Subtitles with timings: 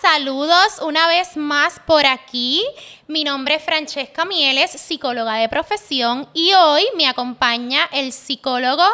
[0.00, 2.64] saludos una vez más por aquí.
[3.06, 8.84] Mi nombre es Francesca Mieles, psicóloga de profesión, y hoy me acompaña el psicólogo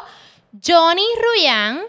[0.64, 1.82] Johnny Ruyán,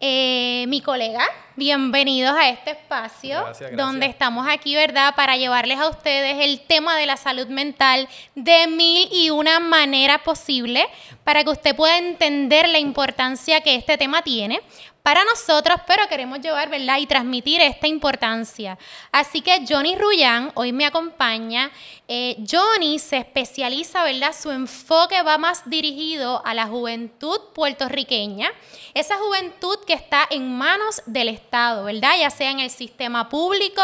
[0.00, 1.24] eh, mi colega.
[1.56, 5.14] Bienvenidos a este espacio donde estamos aquí, ¿verdad?
[5.16, 10.18] Para llevarles a ustedes el tema de la salud mental de mil y una manera
[10.18, 10.86] posible
[11.24, 14.60] para que usted pueda entender la importancia que este tema tiene
[15.08, 16.98] para nosotros, pero queremos llevar, ¿verdad?
[16.98, 18.76] Y transmitir esta importancia.
[19.10, 21.70] Así que Johnny Ruyán hoy me acompaña.
[22.06, 24.34] Eh, Johnny se especializa, ¿verdad?
[24.38, 28.50] Su enfoque va más dirigido a la juventud puertorriqueña,
[28.92, 32.12] esa juventud que está en manos del Estado, ¿verdad?
[32.20, 33.80] Ya sea en el sistema público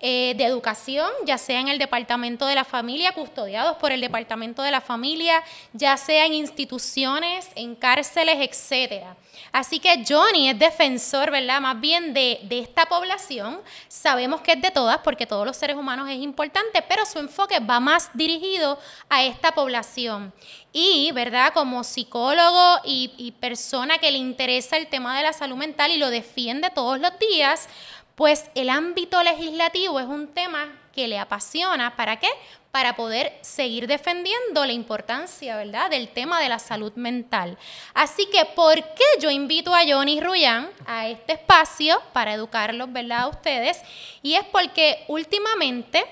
[0.00, 4.60] eh, de educación, ya sea en el Departamento de la Familia, custodiados por el Departamento
[4.62, 5.40] de la Familia,
[5.72, 9.14] ya sea en instituciones, en cárceles, etcétera.
[9.54, 11.60] Así que Johnny es defensor, ¿verdad?
[11.60, 13.60] Más bien de, esta población.
[13.86, 17.60] Sabemos que es de todas, porque todos los seres humanos es importante, pero su enfoque
[17.60, 20.32] va más dirigido a esta población.
[20.72, 21.52] Y, ¿verdad?
[21.54, 25.98] Como psicólogo y, y persona que le interesa el tema de la salud mental y
[25.98, 27.68] lo defiende todos los días,
[28.16, 31.94] pues el ámbito legislativo es un tema que le apasiona.
[31.94, 32.28] ¿Para qué?
[32.74, 37.56] Para poder seguir defendiendo la importancia, ¿verdad?, del tema de la salud mental.
[37.94, 43.20] Así que, ¿por qué yo invito a Johnny Ruyán a este espacio para educarlos, ¿verdad?,
[43.20, 43.80] a ustedes?
[44.22, 46.04] Y es porque últimamente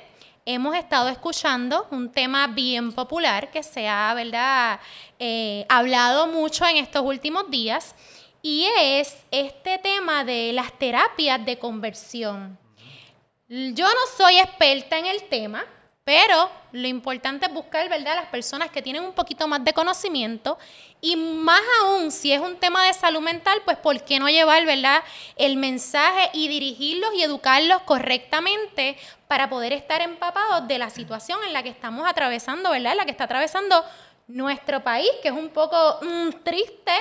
[0.46, 4.78] hemos estado escuchando un tema bien popular que se ha, ¿verdad?,
[5.18, 7.96] eh, hablado mucho en estos últimos días,
[8.40, 12.56] y es este tema de las terapias de conversión.
[13.48, 15.66] Yo no soy experta en el tema,
[16.04, 20.58] pero lo importante es buscar, ¿verdad?, las personas que tienen un poquito más de conocimiento
[21.00, 24.64] y más aún si es un tema de salud mental, pues ¿por qué no llevar,
[24.66, 25.02] ¿verdad?,
[25.36, 28.96] el mensaje y dirigirlos y educarlos correctamente
[29.28, 33.04] para poder estar empapados de la situación en la que estamos atravesando, ¿verdad?, en la
[33.04, 33.84] que está atravesando
[34.26, 36.92] nuestro país, que es un poco mm, triste,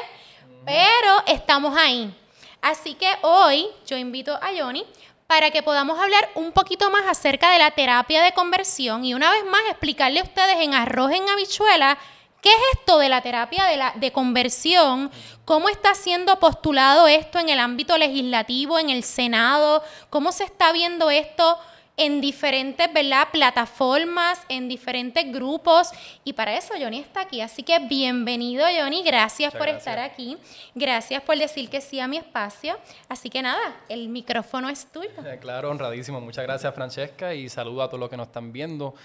[0.64, 2.14] pero estamos ahí.
[2.62, 4.86] Así que hoy yo invito a Johnny
[5.32, 9.32] para que podamos hablar un poquito más acerca de la terapia de conversión y una
[9.32, 11.98] vez más explicarle a ustedes en arroz en habichuela
[12.42, 15.10] qué es esto de la terapia de, la, de conversión,
[15.46, 20.74] cómo está siendo postulado esto en el ámbito legislativo, en el Senado, cómo se está
[20.74, 21.58] viendo esto
[21.98, 23.28] en diferentes ¿verdad?
[23.32, 25.92] plataformas, en diferentes grupos.
[26.24, 27.42] Y para eso Johnny está aquí.
[27.42, 30.38] Así que bienvenido Johnny, gracias por estar aquí.
[30.76, 32.78] Gracias por decir que sí a mi espacio.
[33.10, 35.10] Así que nada, el micrófono es tuyo.
[35.26, 36.20] Eh, claro, honradísimo.
[36.22, 38.96] Muchas gracias Francesca y saludo a todos los que nos están viendo.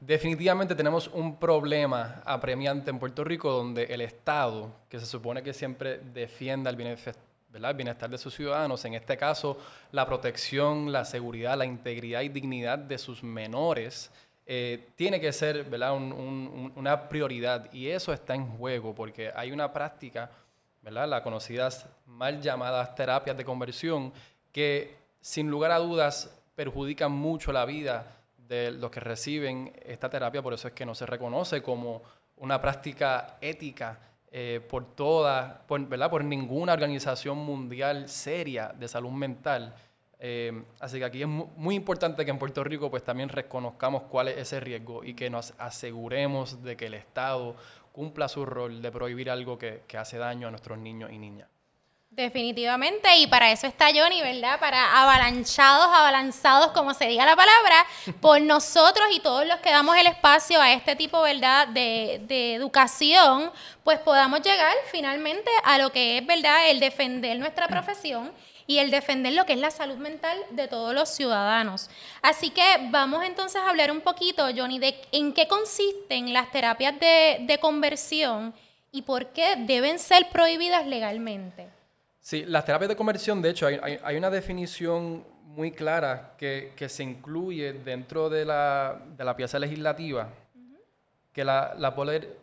[0.00, 5.52] Definitivamente tenemos un problema apremiante en Puerto Rico donde el Estado, que se supone que
[5.52, 7.14] siempre defienda el bienestar
[7.52, 9.58] el bienestar de sus ciudadanos, en este caso
[9.92, 14.10] la protección, la seguridad, la integridad y dignidad de sus menores,
[14.46, 15.92] eh, tiene que ser ¿verdad?
[15.94, 20.30] una prioridad y eso está en juego porque hay una práctica,
[20.82, 21.08] ¿verdad?
[21.08, 24.12] las conocidas mal llamadas terapias de conversión,
[24.52, 30.42] que sin lugar a dudas perjudican mucho la vida de los que reciben esta terapia,
[30.42, 32.02] por eso es que no se reconoce como
[32.36, 33.98] una práctica ética
[34.32, 36.10] eh, por toda, por, ¿verdad?
[36.10, 39.74] por ninguna organización mundial seria de salud mental.
[40.18, 44.28] Eh, así que aquí es muy importante que en Puerto Rico pues también reconozcamos cuál
[44.28, 47.56] es ese riesgo y que nos aseguremos de que el Estado
[47.92, 51.48] cumpla su rol de prohibir algo que hace daño a nuestros niños y niñas.
[52.12, 54.58] Definitivamente, y para eso está Johnny, ¿verdad?
[54.58, 57.86] Para avalanchados, abalanzados, como se diga la palabra,
[58.20, 62.54] por nosotros y todos los que damos el espacio a este tipo, ¿verdad?, de, de
[62.54, 63.52] educación,
[63.84, 68.32] pues podamos llegar finalmente a lo que es, ¿verdad?, el defender nuestra profesión
[68.66, 71.90] y el defender lo que es la salud mental de todos los ciudadanos.
[72.22, 76.98] Así que vamos entonces a hablar un poquito, Johnny, de en qué consisten las terapias
[76.98, 78.52] de, de conversión
[78.90, 81.79] y por qué deben ser prohibidas legalmente.
[82.20, 87.72] Sí, las terapias de conversión, de hecho, hay, una definición muy clara que, se incluye
[87.72, 90.28] dentro de la, pieza legislativa,
[91.32, 92.36] que la, la puedo leer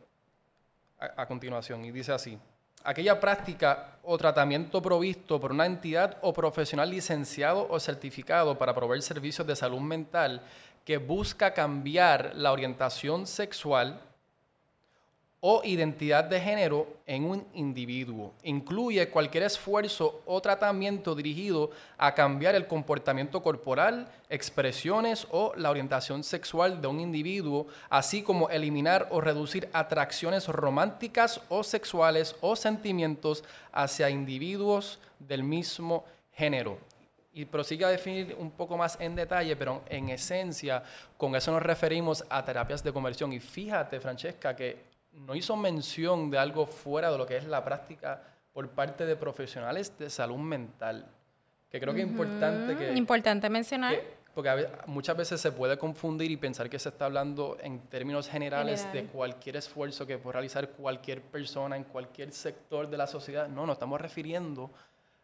[1.00, 2.38] a, continuación, y dice así.
[2.84, 9.02] Aquella práctica o tratamiento provisto por una entidad o profesional licenciado o certificado para proveer
[9.02, 10.42] servicios de salud mental
[10.86, 14.00] que busca cambiar la orientación sexual,
[15.50, 18.34] o identidad de género en un individuo.
[18.44, 26.26] Incluye cualquier esfuerzo o tratamiento dirigido a cambiar el comportamiento corporal, expresiones o la orientación
[26.26, 33.46] sexual de un individuo, así como eliminar o reducir atracciones románticas o sexuales o sentimientos
[33.72, 36.04] hacia individuos del mismo
[36.34, 36.78] género.
[37.34, 40.82] y prosigue a definir un poco más en detalle, pero en esencia,
[41.18, 43.32] con eso nos referimos a terapias de conversión.
[43.32, 47.64] Y fíjate, Francesca, que no hizo mención de algo fuera de lo que es la
[47.64, 48.24] práctica
[48.54, 51.06] por parte de profesionales de salud mental,
[51.70, 52.94] que creo que es importante que...
[52.94, 53.96] Importante mencionar.
[54.34, 58.92] porque muchas veces se puede confundir y pensar que se está hablando en términos generales
[58.94, 63.48] de cualquier esfuerzo que puede realizar cualquier persona en cualquier sector de la sociedad.
[63.48, 64.72] No, nos estamos refiriendo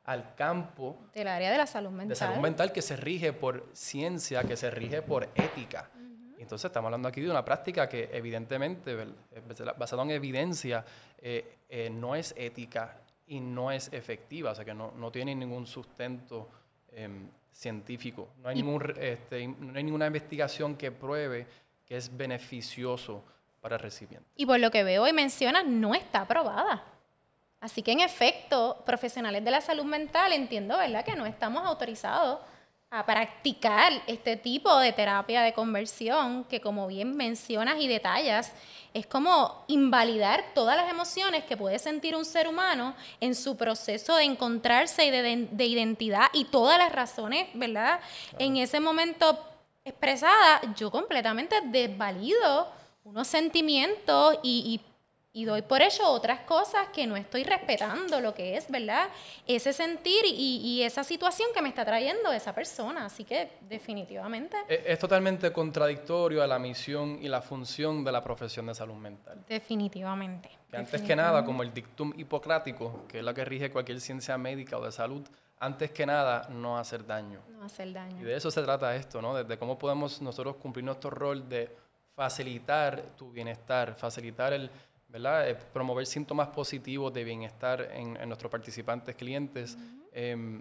[0.05, 2.09] al campo del área de la salud mental.
[2.09, 5.89] De salud mental que se rige por ciencia, que se rige por ética.
[6.43, 8.95] Entonces estamos hablando aquí de una práctica que evidentemente,
[9.77, 10.85] basada en evidencia,
[11.17, 15.33] eh, eh, no es ética y no es efectiva, o sea que no, no tiene
[15.33, 16.49] ningún sustento
[16.91, 18.29] em, científico.
[18.41, 21.47] No hay, ningún, este, no hay ninguna investigación que pruebe
[21.85, 23.23] que es beneficioso
[23.61, 24.27] para el recipiente.
[24.35, 26.83] Y por lo que veo y mencionas, no está aprobada.
[27.61, 32.39] Así que en efecto, profesionales de la salud mental entiendo, ¿verdad?, que no estamos autorizados
[32.93, 38.53] a practicar este tipo de terapia de conversión que como bien mencionas y detallas,
[38.93, 44.15] es como invalidar todas las emociones que puede sentir un ser humano en su proceso
[44.15, 47.99] de encontrarse y de, identidad y todas las razones, ¿verdad?
[48.37, 49.39] En ese momento
[49.83, 52.71] expresada, yo completamente desvalido
[53.05, 54.92] unos sentimientos y, y
[55.35, 59.09] y doy por hecho otras cosas que no estoy respetando lo que es, ¿verdad?
[59.47, 63.05] Ese sentir y, esa situación que me está trayendo esa persona.
[63.05, 64.57] Así que definitivamente.
[64.67, 69.43] Es, totalmente contradictorio a la misión y la función de la profesión de salud mental.
[69.47, 70.51] Definitivamente.
[70.71, 74.77] antes que nada, como el dictum hipocrático, que es la que rige cualquier ciencia médica
[74.77, 75.27] o de salud,
[75.59, 77.39] antes que nada, no hacer daño.
[77.49, 78.21] No hacer daño.
[78.21, 79.43] Y de eso se trata esto, ¿no?
[79.43, 81.75] De, cómo podemos nosotros cumplir nuestro rol de
[82.15, 84.69] facilitar tu bienestar, facilitar el
[85.13, 85.47] ¿verdad?
[85.47, 89.77] Eh, promover síntomas positivos de bienestar en, nuestros participantes clientes.
[90.11, 90.59] Em,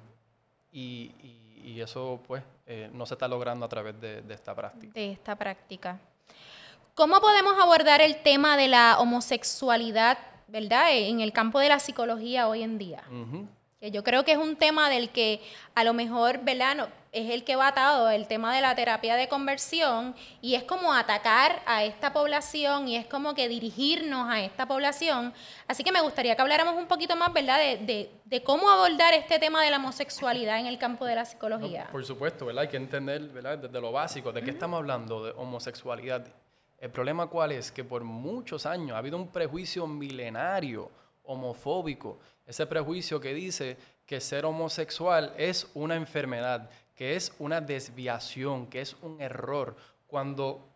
[0.71, 4.93] y, eso, pues, eh, no se está logrando a través de, esta práctica.
[4.93, 5.99] De esta práctica.
[6.95, 10.19] ¿Cómo podemos abordar el tema de la homosexualidad,
[10.49, 13.03] verdad, en el campo de la psicología hoy en día?
[13.83, 15.41] Que yo creo que es un tema del que
[15.75, 16.89] a lo mejor, ¿verdad?
[17.11, 20.95] es el que va atado el tema de la terapia de conversión y es como
[20.95, 25.35] atacar a esta población y es como que dirigirnos a esta población.
[25.67, 29.65] Así que me gustaría que habláramos un poquito más, ¿verdad?, de, cómo abordar este tema
[29.65, 31.89] de la homosexualidad en el campo de la psicología.
[31.91, 32.63] por supuesto, ¿verdad?
[32.63, 36.25] Hay que entender, ¿verdad?, desde lo básico, ¿de qué estamos hablando de homosexualidad?
[36.79, 42.67] El problema cuál es que por muchos años ha habido un prejuicio milenario homofóbico, ese
[42.67, 43.77] prejuicio que dice
[44.07, 49.77] que ser homosexual es una enfermedad, que es una desviación, que es un error,
[50.07, 50.69] cuando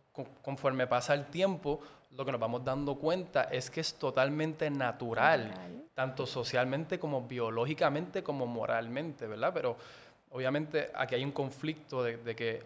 [0.43, 1.81] conforme pasa el tiempo,
[2.17, 5.53] lo que nos vamos dando cuenta es que es totalmente natural,
[5.95, 9.53] tanto socialmente como biológicamente como moralmente, ¿verdad?
[9.53, 9.77] Pero
[10.31, 12.63] obviamente aquí hay un conflicto de, de, que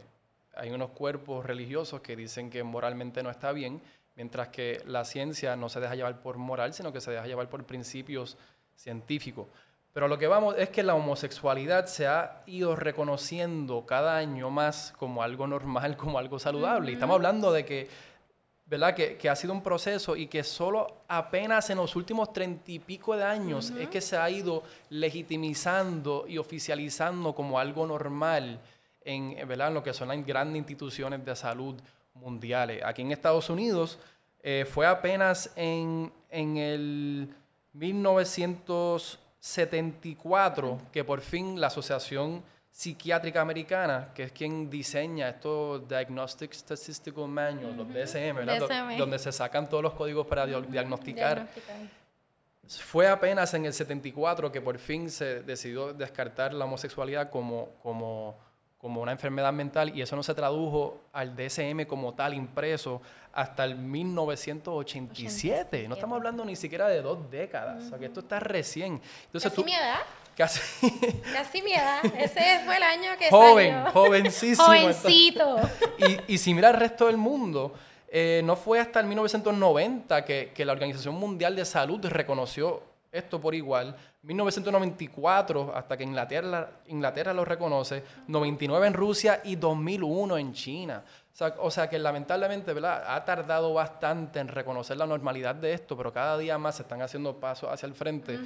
[0.55, 3.81] hay unos cuerpos religiosos que dicen que moralmente no está bien,
[4.21, 7.49] mientras que la ciencia no se deja llevar por moral, sino que se deja llevar
[7.49, 8.37] por principios
[8.77, 9.47] científicos.
[9.95, 14.93] Pero lo que vamos es que la homosexualidad se ha ido reconociendo cada año más
[14.99, 16.91] como algo normal, como algo saludable.
[16.91, 17.89] Y estamos hablando de que,
[18.67, 18.95] ¿verdad?
[18.95, 23.17] Que, ha sido un proceso y que solo apenas en los últimos treinta y pico
[23.17, 28.61] de años es que se ha ido legitimizando y oficializando como algo normal
[29.01, 29.69] en, ¿verdad?
[29.69, 31.81] en lo que son las grandes instituciones de salud
[32.15, 32.83] mundiales.
[32.85, 33.99] Aquí en Estados Unidos
[34.43, 37.35] eh, fue apenas en, en el
[37.73, 46.53] 1900 74 que por fin la Asociación Psiquiátrica Americana, que es quien diseña estos Diagnostic
[46.53, 51.49] Statistical Manuals, los DSM, donde se sacan todos los códigos para diagnosticar.
[52.69, 58.39] Fue apenas en el 74 que por fin se decidió descartar la homosexualidad como, como
[58.81, 63.65] como una enfermedad mental y eso no se tradujo al DSM como tal impreso hasta
[63.65, 65.87] el 1987.
[65.87, 69.01] No estamos hablando ni siquiera de dos décadas, o sea que esto está recién.
[69.27, 69.99] Entonces, ¿Casi mi edad?
[70.37, 70.91] Casi.
[71.33, 72.01] Casi mi edad.
[72.19, 73.93] Ese fue el año que Joven, salió.
[73.93, 74.67] jovencísimo.
[74.67, 75.57] Jovencito.
[75.99, 77.75] Y, y, si mira el resto del mundo,
[78.09, 83.41] eh, no fue hasta el 1990 que, que la Organización Mundial de Salud reconoció esto
[83.41, 83.97] por igual.
[84.23, 91.05] 1994, hasta que Inglaterra, Inglaterra lo reconoce, 99 en Rusia y 2001 en China.
[91.59, 93.03] O sea, que lamentablemente ¿verdad?
[93.07, 97.01] ha tardado bastante en reconocer la normalidad de esto, pero cada día más se están
[97.03, 98.39] haciendo pasos hacia el frente.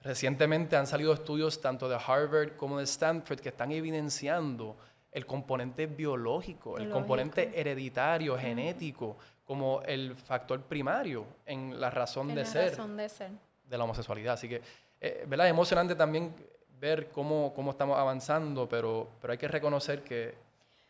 [0.00, 4.76] Recientemente han salido estudios tanto de Harvard como de Stanford que están evidenciando
[5.10, 12.44] el componente biológico, el componente hereditario, genético, como el factor primario en la razón, de,
[12.44, 13.30] ser razón de ser
[13.74, 14.34] de la homosexualidad.
[14.34, 14.62] Así que,
[15.00, 15.46] eh, ¿verdad?
[15.46, 16.34] Es emocionante también
[16.80, 20.34] ver cómo, cómo estamos avanzando, pero, pero hay que reconocer que,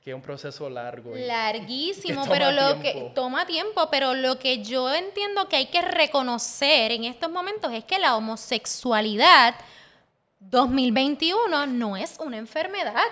[0.02, 1.12] que es un proceso largo.
[1.14, 6.92] Larguísimo, pero lo que toma tiempo, pero lo que yo entiendo que hay que reconocer
[6.92, 9.54] en estos momentos es que la homosexualidad
[10.40, 13.02] 2021 no es una enfermedad.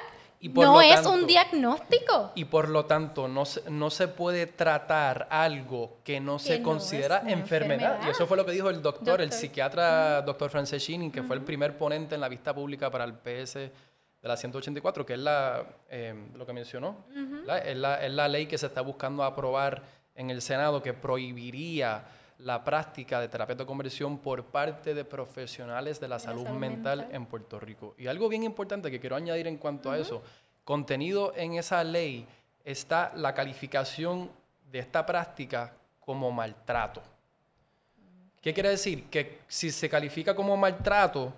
[0.49, 2.33] No es un diagnóstico.
[2.35, 7.23] Y por lo tanto, no se, no se puede tratar algo que no se considera
[7.27, 8.01] enfermedad.
[8.07, 11.43] Y eso fue lo que dijo el doctor, el psiquiatra doctor Franceschini, que fue el
[11.43, 15.65] primer ponente en la vista pública para el PS de la 184, que es la,
[15.89, 17.05] em, lo que mencionó.
[17.65, 19.83] es, la, es la ley que se está buscando aprobar
[20.15, 22.05] en el Senado que prohibiría
[22.45, 27.27] la práctica de terapia de conversión por parte de profesionales de la, salud, mental, en
[27.27, 27.95] Puerto Rico.
[27.99, 30.23] Y algo bien importante que quiero añadir en cuanto a eso,
[30.65, 32.27] contenido en esa ley
[32.65, 34.31] está la calificación
[34.71, 37.03] de esta práctica como maltrato.
[38.41, 39.05] ¿Qué quiere decir?
[39.05, 41.33] Que si se califica como maltrato,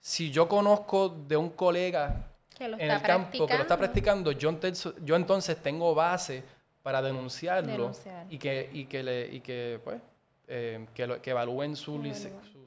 [0.00, 2.24] si yo conozco de un colega
[2.60, 4.56] en el campo que lo está practicando, yo,
[5.02, 6.44] yo entonces tengo base
[6.84, 7.90] para denunciarlo
[8.30, 10.00] y que, y que, le, y que pues,
[10.48, 12.00] eh, que, que, evalúen su,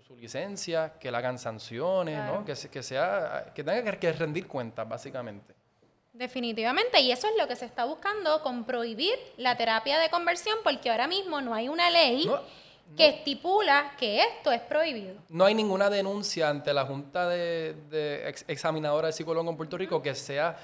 [0.06, 2.44] su, licencia, que le hagan sanciones, ¿no?
[2.44, 5.54] que, que, sea, que tenga que rendir cuentas, básicamente.
[6.12, 10.58] Definitivamente, y eso es lo que se está buscando con prohibir la terapia de conversión,
[10.64, 12.30] porque ahora mismo no hay una ley
[12.98, 15.16] que estipula que esto es prohibido.
[15.30, 20.02] No hay ninguna denuncia ante la Junta de, de Examinadora de Psicólogos en Puerto Rico
[20.02, 20.58] que sea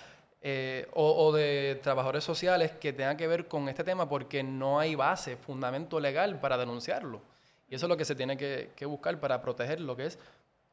[0.47, 4.93] eh, o, de trabajadores sociales que tengan que ver con este tema porque no hay
[4.93, 7.19] base, fundamento legal para denunciarlo.
[7.67, 10.19] Y eso es lo que se tiene que, buscar para proteger lo que es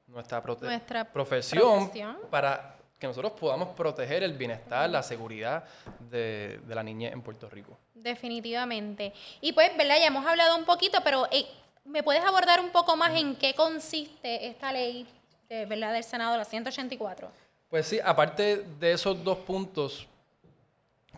[0.09, 1.91] nuestra, nuestra profesión,
[2.31, 5.65] para que nosotros podamos proteger el bienestar, la seguridad
[6.01, 7.79] de, la niña en Puerto Rico.
[7.95, 9.15] Definitivamente.
[9.41, 9.97] Y pues, ¿verdad?
[9.99, 11.47] Ya hemos hablado un poquito, pero eh,
[11.87, 15.07] ¿me puedes abordar un poco más en qué consiste esta ley
[15.49, 15.95] ¿verdad?
[15.95, 17.33] del Senado, la 184?
[17.73, 20.07] Pues sí, aparte de esos dos puntos,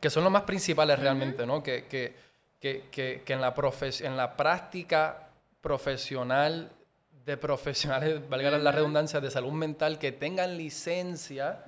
[0.01, 1.61] que son los más principales realmente, ¿no?
[1.61, 2.15] Que, que,
[2.61, 3.53] que, que en, la
[4.03, 5.31] en la práctica
[5.61, 6.71] profesional
[7.27, 11.65] de profesionales, valga la redundancia, de salud mental que tengan licencia,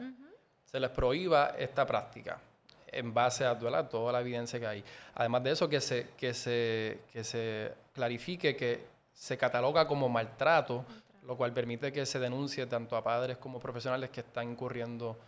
[0.64, 2.38] se les prohíba esta práctica
[2.86, 4.84] en base a toda la evidencia que hay.
[5.16, 10.84] Además de eso, que se, que se, que se clarifique que se cataloga como maltrato
[11.26, 15.18] lo cual permite que se denuncie tanto a padres como profesionales que están incurriendo,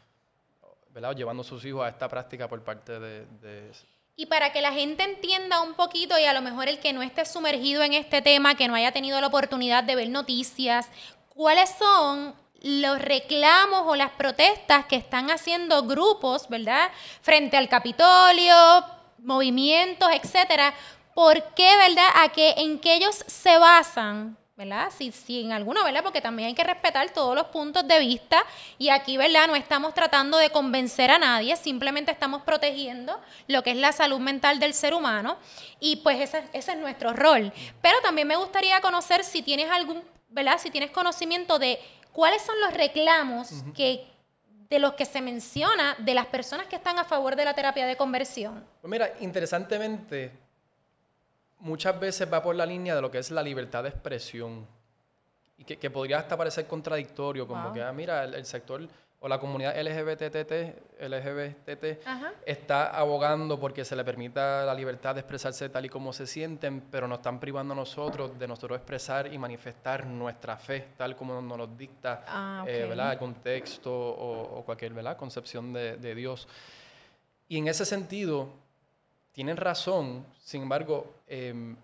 [0.94, 1.16] ¿verdad?
[1.16, 3.72] llevando a sus hijos a esta práctica por parte de,
[4.16, 7.02] Y para que la gente entienda un poquito y a lo mejor el que no
[7.02, 10.88] esté sumergido en este tema, que no haya tenido la oportunidad de ver noticias,
[11.30, 16.90] ¿cuáles son los reclamos o las protestas que están haciendo grupos, ¿verdad?
[17.22, 18.54] Frente al Capitolio,
[19.18, 20.74] movimientos, etcétera.
[21.14, 22.08] ¿Por qué, verdad?
[22.16, 24.90] A que en que ellos se basan ¿verdad?
[24.90, 26.02] Si, si en alguno, ¿verdad?
[26.02, 28.44] Porque también hay que respetar todos los puntos de vista
[28.76, 29.46] y aquí, ¿verdad?
[29.46, 34.18] No estamos tratando de convencer a nadie, simplemente estamos protegiendo lo que es la salud
[34.18, 35.38] mental del ser humano
[35.78, 37.52] y pues ese, ese es nuestro rol.
[37.80, 40.58] Pero también me gustaría conocer si tienes algún, ¿verdad?
[40.58, 41.78] Si tienes conocimiento de
[42.10, 44.08] cuáles son los reclamos que
[44.68, 47.86] de los que se menciona de las personas que están a favor de la terapia
[47.86, 48.66] de conversión.
[48.80, 50.32] Pues mira, interesantemente,
[51.60, 54.66] muchas veces va por la línea de lo que es la libertad de expresión.
[55.56, 58.80] Y que, podría hasta parecer contradictorio, como que, ah, mira, el, sector
[59.18, 61.98] o la comunidad LGBTT, LGBT
[62.46, 66.82] está abogando porque se le permita la libertad de expresarse tal y como se sienten,
[66.92, 71.42] pero nos están privando a nosotros de nosotros expresar y manifestar nuestra fe tal como
[71.42, 75.16] nos lo dicta ah, eh, el contexto o, cualquier ¿verdad?
[75.16, 76.46] concepción de, de Dios.
[77.48, 78.48] Y en ese sentido,
[79.38, 81.76] tienen razón, sin embargo, em,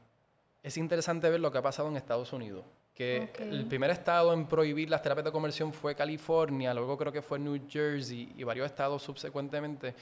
[0.61, 2.65] es interesante ver lo que ha pasado en Estados Unidos.
[2.93, 7.23] Que el primer estado en prohibir las terapias de conversión fue California, luego creo que
[7.23, 9.95] fue New Jersey y varios estados subsecuentemente.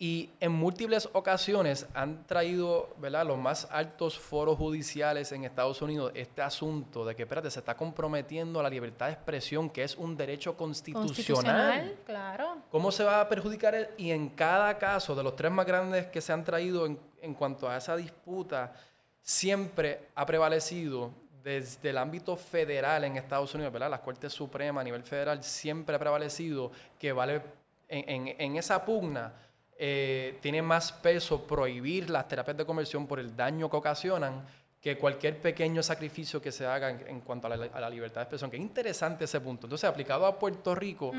[0.00, 3.26] Y en múltiples ocasiones han traído ¿verdad?
[3.26, 7.76] los más altos foros judiciales en Estados Unidos este asunto de que, espérate, se está
[7.76, 11.08] comprometiendo la libertad de expresión, que es un derecho constitucional.
[11.08, 12.58] constitucional claro.
[12.70, 13.90] ¿Cómo se va a perjudicar?
[13.96, 17.34] Y en cada caso, de los tres más grandes que se han traído en, en
[17.34, 18.72] cuanto a esa disputa,
[19.20, 21.10] siempre ha prevalecido
[21.42, 23.90] desde el ámbito federal en Estados Unidos, ¿verdad?
[23.90, 27.42] La Corte Suprema a nivel federal siempre ha prevalecido que vale
[27.88, 29.32] en, en, en esa pugna
[29.80, 34.44] eh, tiene más peso prohibir las terapias de conversión por el daño que ocasionan
[34.80, 38.50] que cualquier pequeño sacrificio que se haga en, cuanto a la, libertad de expresión.
[38.50, 39.66] Que es interesante ese punto.
[39.66, 41.12] Entonces, aplicado a Puerto Rico,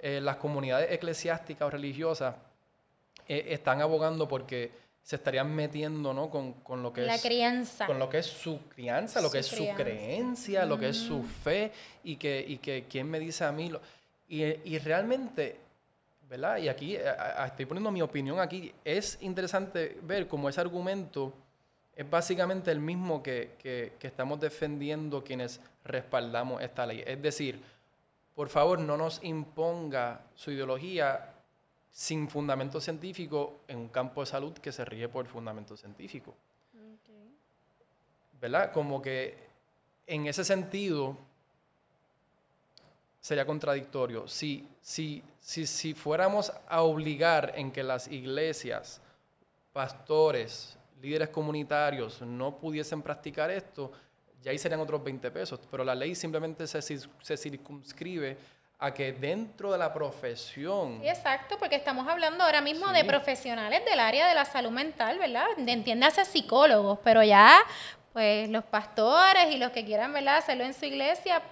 [0.00, 2.34] eh, las comunidades eclesiásticas o religiosas
[3.28, 6.30] eh, están abogando porque se estarían metiendo ¿no?
[6.30, 7.86] con, con lo que la es crianza.
[7.86, 11.22] con lo que es su crianza, lo que es su creencia, lo que es su
[11.22, 11.72] fe
[12.04, 13.80] y que, y que quién me dice a mí lo,
[14.28, 15.56] Y, y realmente,
[16.30, 16.58] ¿verdad?
[16.58, 18.72] Y aquí a- a- estoy poniendo mi opinión aquí.
[18.84, 21.34] Es interesante ver cómo ese argumento
[21.96, 27.02] es básicamente el mismo que, que- que estamos defendiendo quienes respaldamos esta ley.
[27.04, 27.60] Es decir,
[28.36, 31.34] por favor, no nos imponga su ideología
[31.90, 36.32] sin fundamento científico en un campo de salud que se rige por fundamento científico.
[38.40, 38.72] ¿Verdad?
[38.72, 39.34] Como que
[40.06, 41.16] en ese sentido
[43.20, 44.26] sería contradictorio.
[44.26, 49.00] Si, si, si, si fuéramos a obligar en que las iglesias,
[49.72, 53.92] pastores, líderes comunitarios no pudiesen practicar esto,
[54.42, 55.60] ya ahí serían otros 20 pesos.
[55.70, 58.36] Pero la ley simplemente se, se circunscribe
[58.78, 61.00] a que dentro de la profesión...
[61.02, 65.18] Sí, exacto, porque estamos hablando ahora mismo de profesionales del área de la salud mental,
[65.18, 65.44] ¿verdad?
[65.58, 67.58] Entiéndase psicólogos, pero ya,
[68.14, 70.38] pues los pastores y los que quieran, ¿verdad?
[70.38, 71.42] Hacerlo en su iglesia.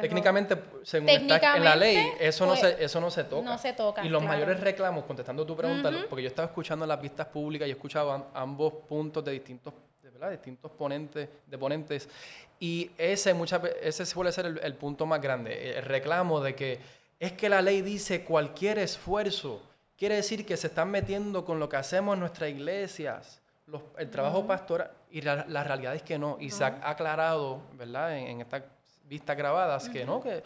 [0.00, 3.42] Técnicamente, según está en la ley, Técnicamente, eso, no, pues, se, eso no se toca.
[3.44, 4.36] no se toca, Y los claro.
[4.38, 8.10] mayores reclamos, contestando tu pregunta, porque yo estaba escuchando las vistas públicas y he escuchado
[8.12, 9.72] am- ambos puntos de distintos,
[10.02, 10.30] ¿verdad?
[10.32, 12.08] distintos ponentes, de ponentes,
[12.58, 16.78] y ese, muchas ese suele ser el, el punto más grande, el reclamo de que
[17.20, 19.62] es que la ley dice cualquier esfuerzo,
[19.96, 24.10] quiere decir que se están metiendo con lo que hacemos en nuestras iglesias, los- el
[24.10, 28.26] trabajo pastoral, y la, la realidad es que no, y se ha aclarado, ¿verdad?, en,
[28.26, 28.62] en estas
[29.04, 30.42] vistas grabadas, que no, que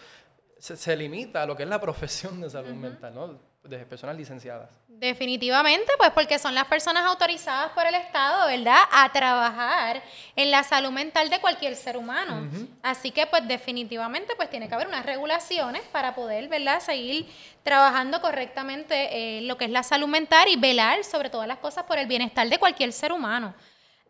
[0.59, 4.17] se, se limita a lo que es la profesión de salud mental, ¿no?, de personas
[4.17, 4.71] licenciadas.
[4.87, 10.03] Definitivamente, pues porque son las personas autorizadas por el Estado, ¿verdad?, a trabajar
[10.37, 12.49] en la salud mental de cualquier ser humano.
[12.83, 17.29] Así que, pues definitivamente, pues tiene que haber unas regulaciones para poder, ¿verdad?, seguir
[17.63, 21.85] trabajando correctamente eh, lo que es la salud mental y velar sobre todas las cosas
[21.85, 23.55] por el bienestar de cualquier ser humano.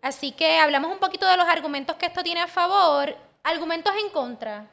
[0.00, 4.10] Así que hablamos un poquito de los argumentos que esto tiene a favor, argumentos en
[4.10, 4.66] contra.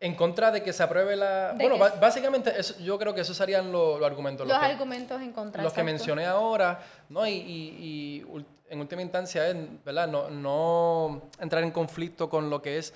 [0.00, 1.52] En contra de que se apruebe la...
[1.54, 4.46] De Bueno, que básicamente eso- yo creo que esos serían los, los argumentos.
[4.46, 5.62] Los que- argumentos en contra.
[5.62, 7.26] los que mencioné ahora, ¿no?
[7.26, 10.06] Y, y- en última instancia es, ¿verdad?
[10.06, 12.92] No, no entrar en conflicto con lo que es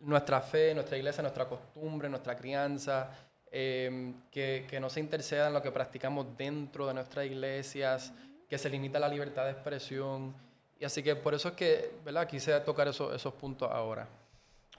[0.00, 3.10] nuestra fe, nuestra iglesia, nuestra costumbre, nuestra crianza,
[3.50, 8.12] eh, que, que no se interceda en lo que practicamos dentro de nuestras iglesias,
[8.48, 10.34] que se limita la libertad de expresión.
[10.80, 12.28] Y así que por eso es que, ¿verdad?
[12.28, 14.08] Quise tocar esos, puntos ahora.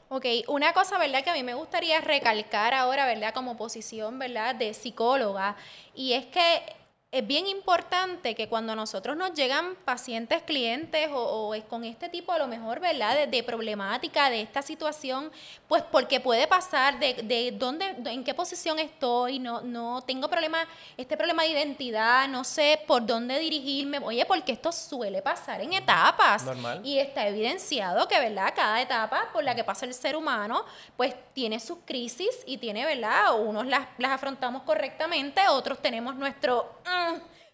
[0.07, 1.23] Ok, una cosa, ¿verdad?
[1.23, 3.33] Que a mí me gustaría recalcar ahora, ¿verdad?
[3.33, 4.55] Como posición, ¿verdad?
[4.55, 5.55] De psicóloga,
[5.93, 6.63] y es que
[7.11, 11.17] es bien importante que cuando a nosotros nos llegan pacientes, clientes o,
[11.47, 13.15] o es con este tipo a lo mejor, ¿verdad?
[13.15, 15.31] De, de problemática, de esta situación,
[15.67, 20.29] pues porque puede pasar de, de dónde, de- en qué posición estoy, no, no tengo
[20.29, 20.59] problema,
[20.97, 25.73] este problema de identidad, no sé por dónde dirigirme, oye, porque esto suele pasar en
[25.73, 26.43] etapas.
[26.43, 26.81] Normal.
[26.83, 28.53] Y está evidenciado que, ¿verdad?
[28.55, 30.63] Cada etapa por la que pasa el ser humano,
[30.95, 33.35] pues tiene sus crisis y tiene, ¿verdad?
[33.39, 36.71] Unos las, las afrontamos correctamente, otros tenemos nuestro...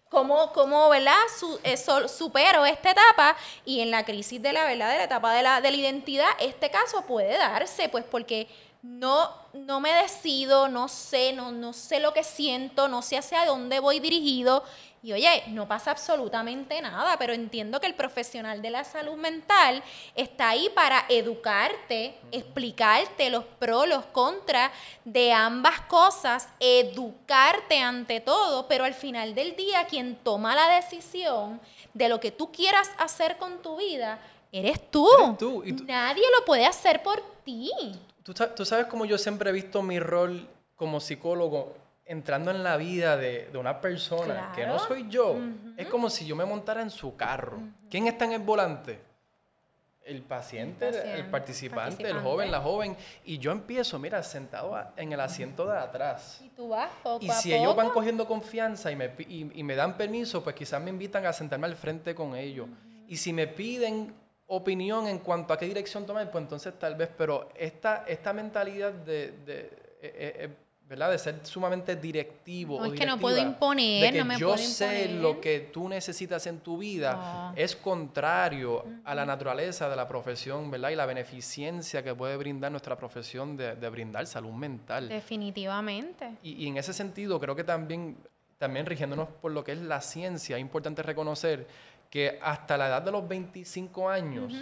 [0.08, 1.16] ¿Cómo, cómo, verdad?
[1.38, 5.04] Su- eh, sol- supero esta etapa y en la crisis de la verdad, de la
[5.04, 8.46] etapa de la, de la identidad, este caso puede darse, pues porque
[8.82, 13.44] no, no me decido, no sé, no, no sé lo que siento, no sé hacia
[13.46, 14.62] dónde voy dirigido.
[15.02, 19.82] Y oye, no pasa absolutamente nada, pero entiendo que el profesional de la salud mental
[20.16, 24.72] está ahí para educarte, explicarte los pros, los contras
[25.04, 31.60] de ambas cosas, educarte ante todo, pero al final del día quien toma la decisión
[31.94, 34.18] de lo que tú quieras hacer con tu vida,
[34.50, 35.06] eres tú.
[35.22, 37.70] Eres tú, y tú- Nadie lo puede hacer por ti.
[38.22, 41.74] ¿Tú, tú sabes cómo yo siempre he visto mi rol como psicólogo
[42.06, 45.36] entrando en la vida de, de una persona que no soy yo?
[45.76, 47.58] Es como si yo me montara en su carro.
[47.90, 49.00] ¿Quién está en el volante?
[50.04, 50.88] El paciente,
[51.18, 52.96] El participante, el joven, la joven.
[53.24, 56.40] Y yo empiezo, mira, sentado a- en el asiento de atrás.
[56.44, 57.60] Y tú vas poco Y a si poco.
[57.60, 61.26] ellos van cogiendo confianza y me, y, y me dan permiso, pues quizás me invitan
[61.26, 62.68] a sentarme al frente con ellos.
[63.08, 64.14] Y si me piden
[64.46, 68.92] opinión en cuanto a qué dirección tomar, pues entonces tal vez, pero esta, esta mentalidad
[68.92, 70.48] de, de, eh, eh, eh,
[70.88, 71.10] ¿verdad?
[71.10, 72.78] de ser sumamente directivo.
[72.78, 75.20] No, o es que no puedo imponer, de que no me yo puedo sé imponer.
[75.22, 77.52] lo que tú necesitas en tu vida, No.
[77.56, 80.90] es contrario a la naturaleza de la profesión, ¿verdad?
[80.90, 85.08] Y la beneficencia que puede brindar nuestra profesión de, de brindar salud mental.
[85.08, 86.36] Definitivamente.
[86.42, 88.16] Y, y en ese sentido, creo que también,
[88.58, 91.66] también rigiéndonos por lo que es la ciencia, es importante reconocer
[92.10, 94.52] que hasta la edad de los 25 años,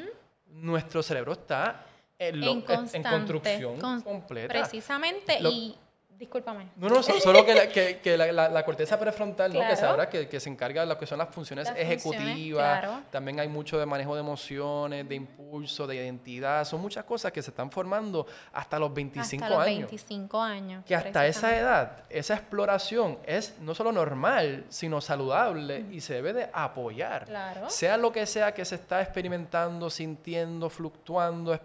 [0.53, 1.85] nuestro cerebro está
[2.19, 4.49] en, lo- en en construcción con- completa.
[4.49, 5.41] Precisamente.
[5.41, 5.75] Lo- y
[6.19, 6.69] Discúlpame.
[6.77, 9.61] No, no, so- solo que la, que, que la, la- la corteza prefrontal, ¿no?
[9.67, 12.81] Que, sabrá que, que se encarga de lo que son las funciones Las funciones, ejecutivas.
[12.81, 13.03] claro.
[13.11, 16.65] También hay mucho de manejo de emociones, de impulso, de identidad.
[16.65, 19.79] Son muchas cosas que se están formando hasta los 25 hasta los años.
[19.91, 20.85] 25 años.
[20.87, 26.33] Que hasta esa edad, esa exploración es no solo normal, sino saludable y se debe
[26.33, 27.25] de apoyar.
[27.27, 27.69] Claro.
[27.69, 31.59] Sea lo que sea que se está experimentando, sintiendo, fluctuando,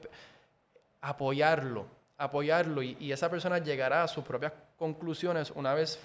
[1.01, 1.85] apoyarlo,
[2.19, 5.99] apoyarlo y, esa persona llegará a sus propias conclusiones una vez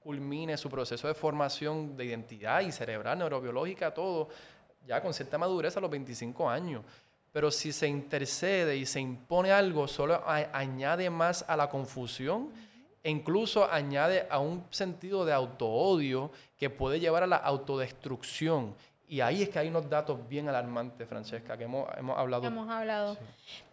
[0.00, 4.28] culmine su proceso de formación de identidad y cerebral, neurobiológica, todo,
[4.84, 6.82] ya con cierta madurez a los 25 años.
[7.32, 12.50] Pero si se intercede y se impone algo, solo añade más a la confusión
[13.04, 18.74] e incluso añade a un sentido de autoodio que puede llevar a la autodestrucción.
[19.12, 22.46] Y ahí es que hay unos datos bien alarmantes, Francesca, que hemos, hemos hablado.
[22.46, 23.18] Hemos hablado.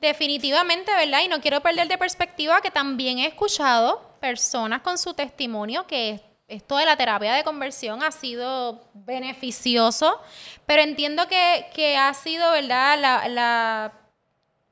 [0.01, 1.21] Definitivamente, ¿verdad?
[1.23, 6.19] Y no quiero perder de perspectiva que también he escuchado personas con su testimonio que
[6.49, 10.19] esto de la terapia de conversión ha sido beneficioso,
[10.65, 12.99] pero entiendo que, que ha sido, ¿verdad?
[12.99, 13.93] La, la-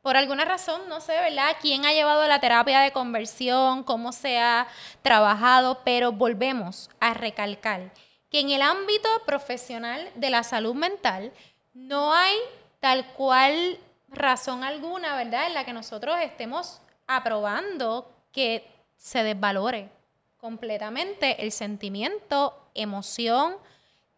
[0.02, 1.56] por alguna razón, no sé, ¿verdad?
[1.62, 3.84] ¿Quién ha llevado la terapia de conversión?
[3.84, 4.68] ¿Cómo se ha
[5.02, 5.80] trabajado?
[5.86, 7.92] Pero volvemos a recalcar
[8.40, 11.32] en el ámbito profesional de la salud mental
[11.74, 12.36] no hay
[12.80, 19.90] tal cual razón alguna, ¿verdad?, en la que nosotros estemos aprobando que se desvalore
[20.38, 23.58] completamente el sentimiento, emoción,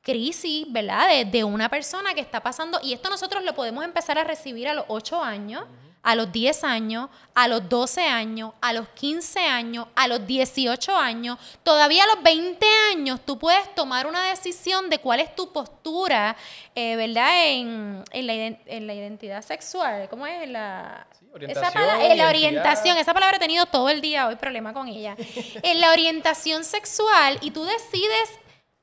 [0.01, 2.79] crisis, ¿verdad?, de, de una persona que está pasando.
[2.84, 5.65] Y esto nosotros lo podemos empezar a recibir a los 8 años,
[6.01, 10.95] a los 10 años, a los 12 años, a los 15 años, a los 18
[10.95, 11.38] años.
[11.63, 16.36] Todavía a los 20 años tú puedes tomar una decisión de cuál es tu postura,
[16.75, 20.08] eh, ¿verdad?, en, en la, en la identidad sexual.
[20.10, 20.43] ¿Cómo es?
[20.43, 21.08] En la...
[21.12, 24.36] Sí, Esa orientación, palabra, en la orientación, esa palabra he tenido todo el día hoy
[24.36, 25.15] problema con ella.
[25.63, 28.30] En la orientación sexual y tú decides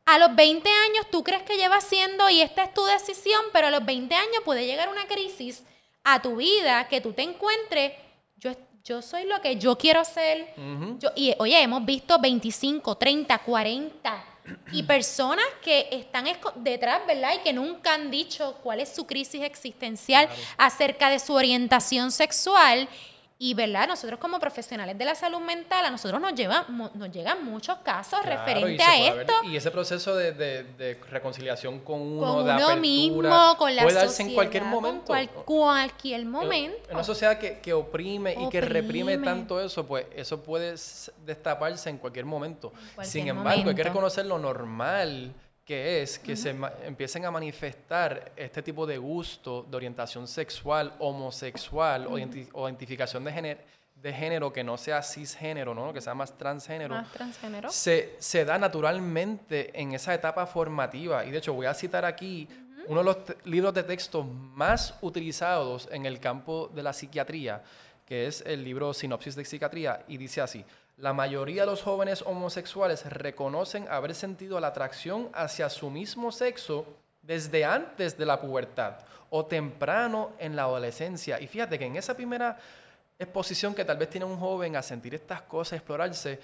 [0.07, 3.66] a los 20 años, tú crees que llevas siendo y esta es tu decisión, pero
[3.66, 5.64] a los 20 años puede llegar una crisis
[6.05, 7.92] a tu vida que tú te encuentres,
[8.37, 8.53] yo,
[8.87, 10.55] yo soy lo que yo quiero ser.
[11.01, 14.25] Yo- y oye, hemos visto 25, 30, 40
[14.72, 17.33] y personas que están detrás, ¿verdad?
[17.35, 22.88] Y que nunca han dicho cuál es su crisis existencial acerca de su orientación sexual.
[23.38, 23.87] Y, ¿verdad?
[23.87, 28.18] Nosotros como profesionales de la salud mental, a nosotros nos, llevan, nos llegan muchos casos
[28.22, 28.51] Claro, se
[28.83, 29.33] a ver- esto.
[29.44, 33.83] y ese proceso de, de- de reconciliación con uno, Con de apertura, mismo, con la
[33.83, 35.05] puede darse sociedad, en cualquier momento.
[35.05, 36.79] cual- cualquier momento.
[36.88, 40.75] En una sociedad que, que oprime y que reprime tanto eso, pues eso puede
[41.27, 42.70] destaparse en cualquier momento.
[42.94, 43.83] cualquier Sin embargo, hay que momento.
[43.83, 45.35] reconocer lo normal
[45.66, 52.07] que es que se empiecen a manifestar este tipo de gusto de orientación sexual, homosexual
[52.07, 53.61] o identi- o identificación de género,
[53.96, 55.92] de género que no sea cisgénero, ¿no?
[55.92, 57.68] que sea más transgénero Más transgénero.
[57.70, 61.24] se, se da naturalmente en esa etapa formativa.
[61.24, 62.48] Y de hecho voy a citar aquí
[62.87, 67.62] uno de los libros de texto más utilizados en el campo de la psiquiatría,
[68.07, 70.64] que es el libro Sinopsis de Psiquiatría, y dice así,
[70.96, 76.87] la mayoría de los jóvenes homosexuales reconocen haber sentido la atracción hacia su mismo sexo
[77.20, 78.94] desde antes de la pubertad
[79.28, 81.38] o temprano en la adolescencia.
[81.40, 82.59] Y fíjate que en esa primera
[83.18, 86.40] exposición que tal vez tiene un joven a sentir estas cosas, explorarse,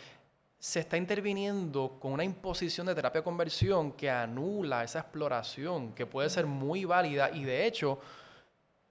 [0.58, 6.06] se está interviniendo con una imposición de terapia de conversión que anula esa exploración, que
[6.06, 7.98] puede ser muy válida y de hecho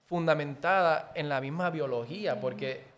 [0.04, 2.91] fundamentada en la misma biología, porque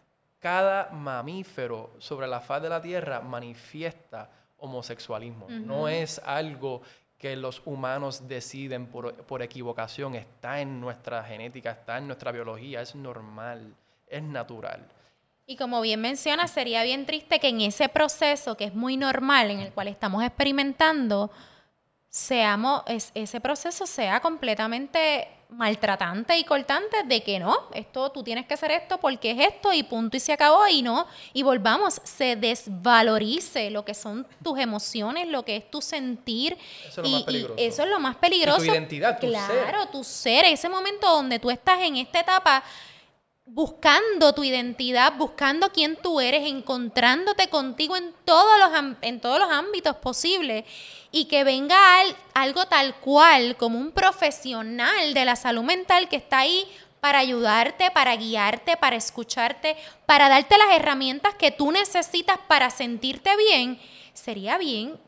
[0.44, 4.28] cada mamífero sobre la faz de la Tierra manifiesta
[4.58, 5.48] homosexualismo.
[5.48, 6.82] No es algo
[7.16, 12.82] que los humanos deciden por, por equivocación, está en nuestra genética, está en nuestra biología,
[12.82, 13.74] es normal,
[14.06, 14.86] es natural.
[15.46, 19.50] Y como bien menciona, sería bien triste que en ese proceso, que es muy normal,
[19.50, 21.30] en el cual estamos experimentando,
[22.18, 28.46] seamos, es- ese proceso sea completamente maltratante y cortante de que no, esto tú tienes
[28.46, 32.00] que hacer esto porque es esto y punto y se acabó y no, y volvamos,
[32.04, 37.08] se desvalorice lo que son tus emociones, lo que es tu sentir Eso es lo
[37.08, 37.54] y, más y peligroso.
[37.58, 38.64] eso es lo más peligroso.
[38.64, 39.30] identidad, tu ser.
[39.32, 42.62] claro, tu ser, ese momento donde tú estás en esta etapa
[43.46, 49.50] buscando tu identidad, buscando quién tú eres, encontrándote contigo en todos los, en todos los
[49.50, 50.64] ámbitos posibles
[51.12, 56.16] y que venga al- algo tal cual como un profesional de la salud mental que
[56.16, 56.66] está ahí
[57.00, 59.76] para ayudarte, para guiarte, para escucharte,
[60.06, 63.78] para darte las herramientas que tú necesitas para sentirte bien,
[64.14, 64.98] sería bien,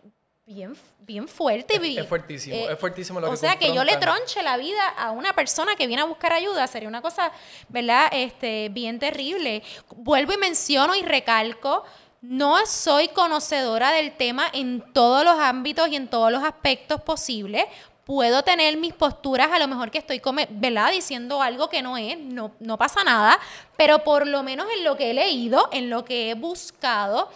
[0.47, 1.75] bien, bien fuerte.
[1.75, 4.57] Es- es fuertísimo, eh, es fuertísimo lo o que sea, que yo le tronche la
[4.57, 7.33] vida a una persona que viene a buscar ayuda sería una cosa,
[7.69, 8.09] ¿verdad?
[8.13, 9.63] Este, bien terrible.
[9.97, 11.85] Vuelvo y menciono y recalco
[12.23, 17.65] no soy conocedora del tema en todos los ámbitos y en todos los aspectos posibles.
[18.05, 20.93] Puedo tener mis posturas, a lo mejor que estoy, ¿verdad?
[20.93, 23.37] Diciendo algo que no es, no, no pasa nada,
[23.77, 27.29] pero por lo menos en lo que he leído, en lo que he buscado,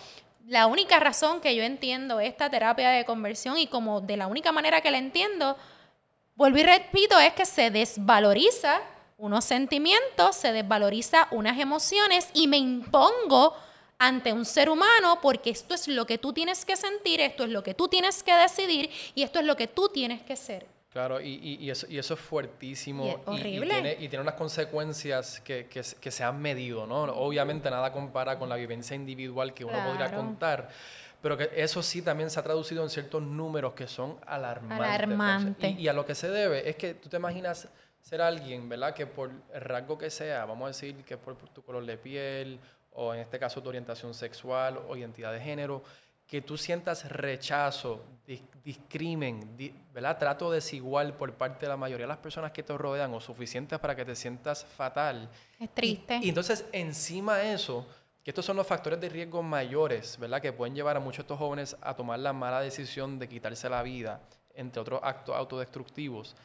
[0.51, 4.51] la única razón que yo entiendo esta terapia de conversión y como de la única
[4.51, 5.57] manera que la entiendo,
[6.35, 8.81] vuelvo y repito, es que se desvaloriza
[9.17, 13.55] unos sentimientos, se desvaloriza unas emociones y me impongo
[13.97, 17.51] ante un ser humano porque esto es lo que tú tienes que sentir, esto es
[17.51, 20.67] lo que tú tienes que decidir y esto es lo que tú tienes que ser.
[20.93, 23.07] Claro, y, eso, es fuertísimo.
[23.07, 23.97] Y horrible.
[24.01, 27.03] Y, tiene, unas consecuencias que, se han medido, ¿no?
[27.03, 30.69] Obviamente nada compara con la vivencia individual que uno podría contar,
[31.23, 34.85] pero que eso sí también se ha traducido en ciertos números que son alarmantes.
[34.85, 35.71] Alarmante.
[35.79, 37.69] Y, a lo que se debe es que tú te imaginas
[38.01, 38.93] ser alguien, ¿verdad?
[38.93, 41.99] Que por el rasgo que sea, vamos a decir que por, por tu color de
[41.99, 42.59] piel,
[42.93, 45.85] o en este caso tu orientación sexual o identidad de género,
[46.31, 48.05] que tú sientas rechazo,
[48.65, 49.57] discrimen,
[49.93, 50.17] ¿verdad?
[50.17, 53.81] trato desigual por parte de la mayoría de las personas que te rodean o suficientes
[53.81, 55.29] para que te sientas fatal.
[55.59, 56.21] Es triste.
[56.23, 57.85] Y, entonces, encima de eso,
[58.23, 60.41] que estos son los factores de riesgo mayores, ¿verdad?
[60.41, 63.69] Que pueden llevar a muchos de estos jóvenes a tomar la mala decisión de quitarse
[63.69, 64.21] la vida,
[64.55, 66.37] entre otros actos autodestructivos,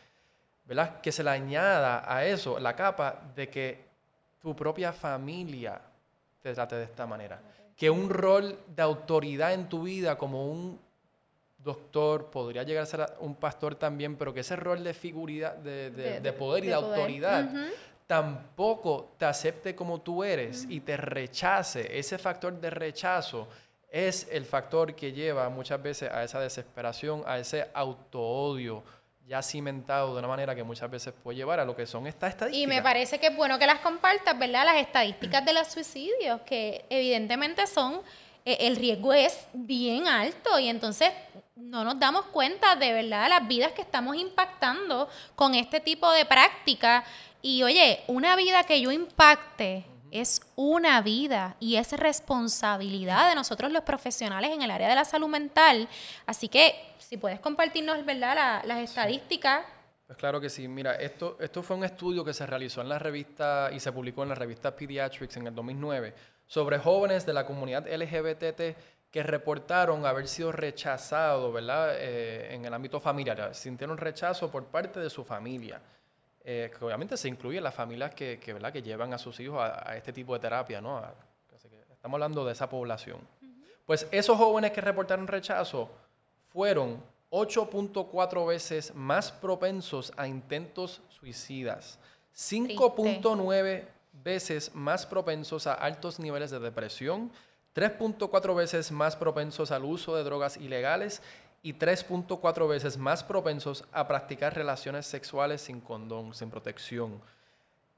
[0.65, 0.99] ¿verdad?
[0.99, 3.85] Que se le añada a eso la capa de que
[4.41, 5.79] tu propia familia
[6.41, 7.39] te trate de esta manera
[7.75, 10.79] que un rol de autoridad en tu vida como un
[11.65, 16.35] doctor, podría llegar a ser un pastor también, pero que ese rol de figuridad, de,
[16.37, 17.49] poder y de, autoridad
[18.05, 21.97] tampoco te acepte como tú eres y te rechace.
[21.97, 23.47] Ese factor de rechazo
[23.89, 28.83] es el factor que lleva muchas veces a esa desesperación, a ese auto-odio
[29.27, 32.31] ya cimentado de una manera que muchas veces puede llevar a lo que son estas
[32.31, 32.63] estadísticas.
[32.63, 34.65] Y me parece que es bueno que las compartas, ¿verdad?
[34.65, 38.01] Las estadísticas de los suicidios, que evidentemente son,
[38.45, 41.09] eh, el riesgo es bien alto y entonces
[41.55, 46.25] no nos damos cuenta de verdad las vidas que estamos impactando con este tipo de
[46.25, 47.03] práctica.
[47.41, 53.71] Y oye, una vida que yo impacte es una vida y es responsabilidad de nosotros
[53.71, 55.89] los profesionales en el área de la salud mental.
[56.25, 59.65] Así que si puedes compartirnos, ¿verdad?, las estadísticas.
[60.07, 60.67] Pues claro que sí.
[60.67, 64.23] Mira, esto, esto fue un estudio que se realizó en la revista y se publicó
[64.23, 66.13] en la revista Pediatrics en el 2009
[66.47, 68.75] sobre jóvenes de la comunidad LGBT
[69.09, 73.53] que reportaron haber sido rechazados, ¿verdad?, eh, en el ámbito familiar.
[73.55, 75.81] Sintieron rechazo por parte de su familia.
[76.43, 78.71] Eh, que obviamente se incluye las familias que, que, ¿verdad?
[78.71, 81.01] que llevan a sus hijos a, este tipo de terapia, ¿no?
[81.91, 83.17] estamos hablando de esa población.
[83.83, 85.89] Pues esos jóvenes que reportaron rechazo
[86.55, 91.99] fueron 8.4 veces más propensos a intentos suicidas,
[92.33, 93.83] 5.9
[94.23, 97.29] veces más propensos a altos niveles de depresión,
[97.75, 101.21] 3.4 veces más propensos al uso de drogas ilegales
[101.61, 107.19] y 3.4 veces más propensos a practicar relaciones sexuales sin condón, sin protección.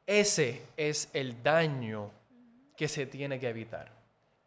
[0.08, 2.10] Ese es el daño
[2.76, 3.92] que se tiene que evitar.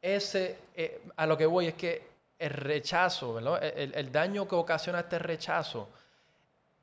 [0.02, 2.09] Ese, eh, a lo que voy es que
[2.40, 5.90] el rechazo, el, el daño que ocasiona este rechazo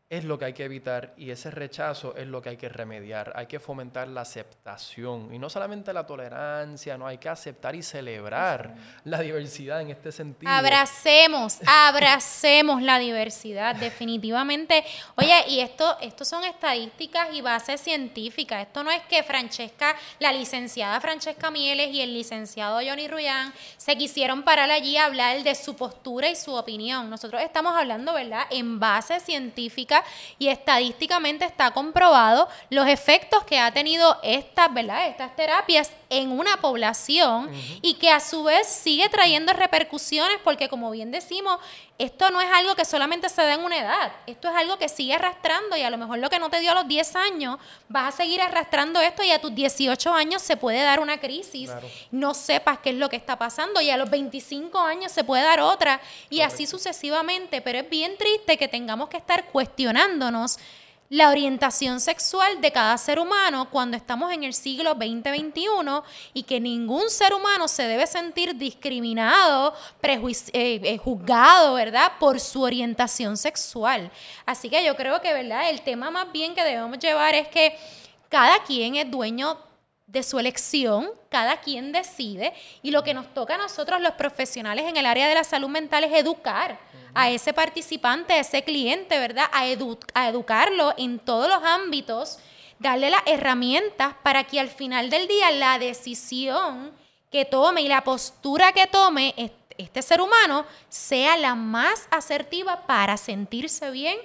[0.09, 3.33] es lo que hay que evitar y ese rechazo es lo que hay que remediar.
[3.35, 7.83] Hay que fomentar la aceptación y no solamente la tolerancia, no hay que aceptar y
[7.83, 10.49] celebrar la diversidad en este sentido.
[10.49, 14.85] Abracemos, abracemos la diversidad, definitivamente.
[15.15, 18.65] Oye, y esto, esto son estadísticas y bases científicas.
[18.65, 23.97] Esto no es que Francesca, la licenciada Francesca Mieles y el licenciado Johnny Ruyán se
[23.97, 27.09] quisieron parar allí a hablar de su postura y su opinión.
[27.09, 29.19] Nosotros estamos hablando, ¿verdad?, en base
[30.39, 35.07] y estadísticamente está comprobado los efectos que ha tenido estas, ¿verdad?
[35.07, 37.49] Estas terapias en una población
[37.81, 41.59] y que a su vez sigue trayendo repercusiones porque como bien decimos,
[41.97, 44.87] esto no es algo que solamente se da en una edad, esto es algo que
[44.87, 47.57] sigue arrastrando y a lo mejor lo que no te dio a los 10 años,
[47.89, 51.71] vas a seguir arrastrando esto y a tus 18 años se puede dar una crisis,
[52.11, 55.43] no sepas qué es lo que está pasando y a los 25 años se puede
[55.43, 60.59] dar otra y así sucesivamente, pero es bien triste que tengamos que estar cuestionándonos
[61.09, 66.59] la orientación sexual de cada ser humano cuando estamos en el siglo 2021 y que
[66.59, 74.11] ningún ser humano se debe sentir discriminado, eh, eh, juzgado, ¿verdad?, por su orientación sexual.
[74.45, 77.77] Así que yo creo que, ¿verdad?, el tema más bien que debemos llevar es que
[78.29, 79.57] cada quien es dueño
[80.07, 84.85] de su elección, cada quien decide y lo que nos toca a nosotros los profesionales
[84.85, 86.79] en el área de la salud mental es educar
[87.13, 89.49] a ese participante, a ese cliente, ¿verdad?
[89.51, 89.63] A,
[90.13, 92.39] a educarlo en todos los ámbitos,
[92.79, 96.93] darle las herramientas para que al final del día la decisión
[97.29, 99.35] que tome y la postura que tome
[99.77, 104.17] este ser humano sea la más asertiva para sentirse bien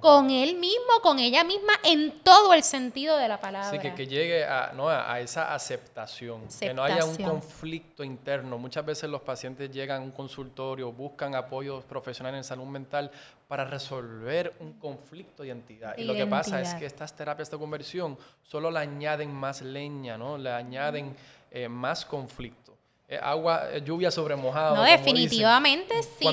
[0.00, 3.70] con él mismo, con ella misma, en todo el sentido de la palabra.
[3.70, 4.88] Sí, que, que llegue a, ¿no?
[4.88, 8.58] a, esa aceptación, que no haya un conflicto interno.
[8.58, 13.10] Muchas veces los pacientes llegan a un consultorio, buscan apoyo profesional en salud mental
[13.48, 15.96] para resolver un conflicto de identidad.
[15.96, 20.18] Y lo que pasa es que estas terapias de conversión solo le añaden más leña,
[20.18, 20.36] ¿no?
[20.36, 21.16] le añaden
[21.50, 22.69] eh, más conflicto.
[23.10, 24.76] Eh, agua, eh, lluvia sobre mojado.
[24.76, 26.28] No, definitivamente sí.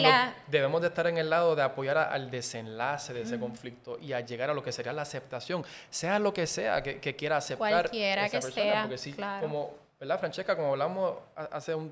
[0.46, 4.20] Debemos de estar en el lado de apoyar al desenlace de ese conflicto y a
[4.20, 8.30] llegar a lo que sería la aceptación, sea lo que sea que, quiera aceptar Cualquiera
[8.30, 10.56] que sea, porque si, como, ¿verdad, Francesca?
[10.56, 11.92] Como hablamos hace un,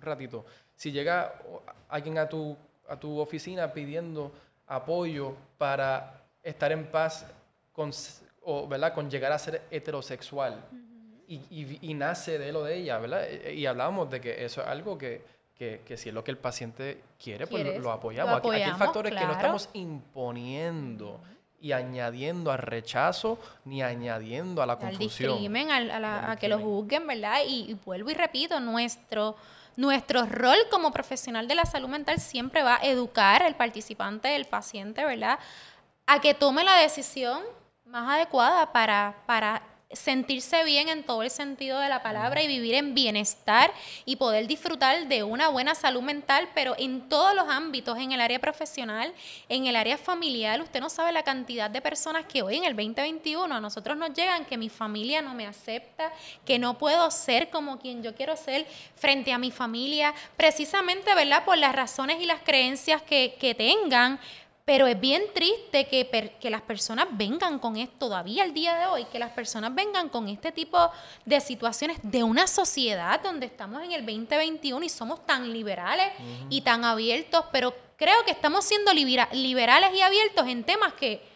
[0.00, 1.34] ratito, si llega
[1.90, 2.56] alguien a tu,
[2.88, 4.32] a tu oficina pidiendo
[4.68, 7.26] apoyo para estar en paz
[7.74, 7.90] con,
[8.42, 8.94] o, ¿verdad?
[8.94, 10.64] con llegar a ser heterosexual,
[11.32, 13.24] y, nace de lo de ella, ¿verdad?
[13.24, 15.22] E, e, y hablábamos de que eso es algo que,
[15.56, 18.38] si es lo que el paciente quiere, pues lo, apoyamos.
[18.38, 21.20] Aquí, hay factores que no estamos imponiendo
[21.60, 25.30] y añadiendo al rechazo ni añadiendo a la confusión.
[25.30, 27.40] Al discrimen, a, que lo juzguen, ¿verdad?
[27.46, 29.36] Y, vuelvo y repito, nuestro,
[29.76, 34.46] nuestro rol como profesional de la salud mental siempre va a educar al participante, el
[34.46, 35.38] paciente, ¿verdad?
[36.06, 37.40] A que tome la decisión
[37.84, 42.74] más adecuada para, para sentirse bien en todo el sentido de la palabra y vivir
[42.74, 43.72] en bienestar
[44.04, 48.20] y poder disfrutar de una buena salud mental, pero en todos los ámbitos, en el
[48.20, 49.12] área profesional,
[49.48, 50.60] en el área familiar.
[50.60, 54.12] Usted no sabe la cantidad de personas que hoy en el 2021 a nosotros nos
[54.12, 56.12] llegan que mi familia no me acepta,
[56.44, 61.44] que no puedo ser como quien yo quiero ser frente a mi familia, precisamente, ¿verdad?
[61.44, 64.18] Por las razones y las creencias que, que tengan,
[64.64, 68.86] pero es bien triste que, que, las personas vengan con esto, todavía el día de
[68.86, 70.90] hoy, que las personas vengan con este tipo
[71.24, 76.12] de situaciones de una sociedad donde estamos en el 2021 y somos tan liberales
[76.48, 81.31] y tan abiertos, pero creo que estamos siendo liberales y abiertos en temas que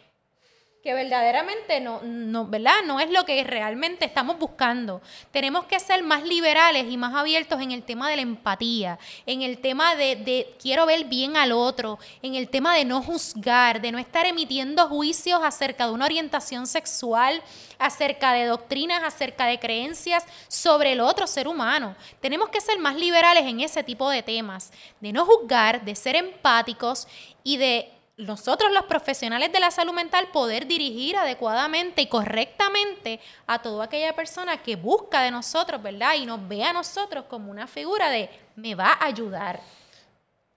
[0.86, 2.76] que verdaderamente no, no, ¿verdad?
[2.86, 5.02] no es lo que realmente estamos buscando.
[5.32, 8.96] Tenemos que ser más liberales y más abiertos en el tema de la empatía,
[9.26, 13.02] en el tema de, de quiero ver bien al otro, en el tema de no
[13.02, 17.42] juzgar, de no estar emitiendo juicios acerca de una orientación sexual,
[17.80, 21.96] acerca de doctrinas, acerca de creencias sobre el otro ser humano.
[22.20, 24.70] Tenemos que ser más liberales en ese tipo de temas,
[25.00, 27.08] de no juzgar, de ser empáticos
[27.42, 33.60] y de nosotros los profesionales de la salud mental poder dirigir adecuadamente y correctamente a
[33.60, 36.14] toda aquella persona que busca de nosotros, ¿verdad?
[36.14, 39.60] Y nos ve a nosotros como una figura de me va a ayudar.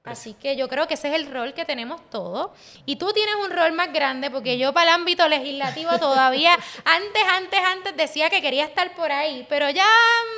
[0.06, 2.52] Así que yo creo que ese es el rol que tenemos todos.
[2.86, 6.54] Y tú tienes un rol más grande porque yo para el ámbito legislativo todavía,
[6.86, 9.88] antes, antes, antes decía que quería estar por ahí, pero ya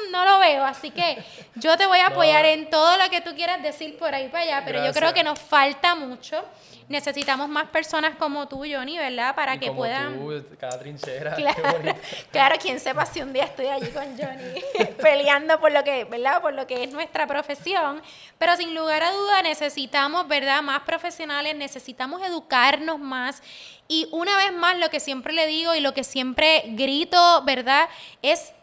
[0.09, 0.65] no lo veo.
[0.65, 1.23] Así que
[1.55, 4.43] yo te voy a apoyar en todo lo que tú quieras decir por ahí para
[4.43, 6.43] allá, pero yo creo que nos falta mucho
[6.91, 9.33] necesitamos más personas como tú, Johnny, ¿verdad?
[9.33, 10.19] Para que puedan.
[10.19, 11.35] Tú, cada trinchera.
[11.41, 11.95] Claro,
[12.31, 14.61] claro, quien sepa si un día estoy allí con Johnny
[15.01, 16.41] peleando por lo que, ¿verdad?
[16.41, 18.01] Por lo que es nuestra profesión.
[18.37, 20.61] Pero sin lugar a duda necesitamos, ¿verdad?
[20.61, 23.41] Más profesionales, necesitamos educarnos más.
[23.87, 27.89] Y una vez más, lo que siempre le digo y lo que siempre grito, ¿verdad?
[28.21, 28.53] Es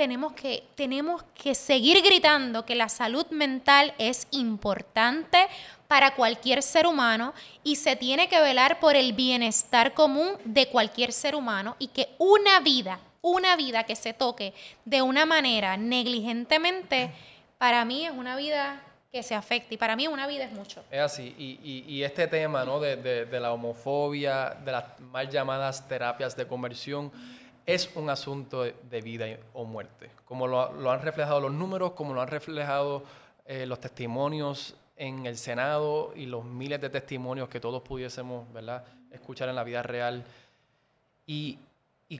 [0.00, 5.46] tenemos que, tenemos que seguir gritando que la salud mental es importante
[5.90, 11.10] para cualquier ser humano y se tiene que velar por el bienestar común de cualquier
[11.10, 17.10] ser humano y que una vida, una vida que se toque de una manera negligentemente,
[17.58, 20.84] para mí es una vida que se afecta y para mí una vida es mucho.
[20.92, 22.78] Es así, y, este tema ¿no?
[22.78, 27.10] de, la homofobia, de las mal llamadas terapias de conversión,
[27.66, 32.22] es un asunto de vida o muerte, como lo, han reflejado los números, como lo
[32.22, 33.02] han reflejado
[33.44, 38.84] eh, los testimonios en el Senado y los miles de testimonios que todos pudiésemos ¿verdad?
[39.10, 40.22] escuchar en la vida real.
[41.26, 41.58] Y,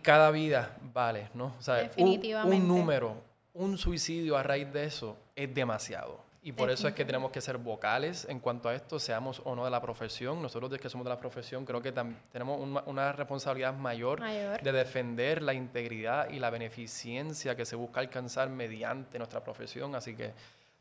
[0.03, 1.53] cada vida vale, ¿no?
[1.59, 3.17] O sea, un, número,
[3.53, 6.21] un suicidio a raíz de eso es demasiado.
[6.43, 9.55] Y por eso es que tenemos que ser vocales en cuanto a esto, seamos o
[9.55, 10.41] no de la profesión.
[10.41, 11.93] Nosotros que somos de la profesión creo que
[12.33, 18.01] tenemos una, responsabilidad mayor, mayor, de defender la integridad y la beneficencia que se busca
[18.01, 19.95] alcanzar mediante nuestra profesión.
[19.95, 20.33] Así que